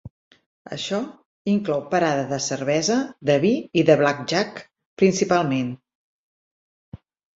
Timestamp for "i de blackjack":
3.83-4.65